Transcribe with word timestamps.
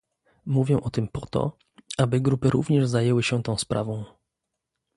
Mówię 0.45 0.77
o 0.83 0.89
tym 0.89 1.07
po 1.07 1.25
to, 1.25 1.57
aby 1.97 2.21
grupy 2.21 2.49
również 2.49 2.87
zajęły 2.87 3.23
się 3.23 3.43
tą 3.43 3.57
sprawą 3.57 4.05